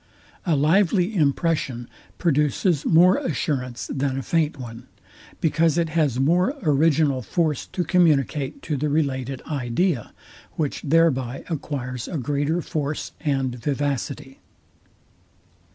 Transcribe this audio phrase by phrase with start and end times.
[0.47, 4.87] A lively impression produces more assurance than a faint one;
[5.39, 10.11] because it has more original force to communicate to the related idea,
[10.53, 14.39] which thereby acquires a greater force and vivacity.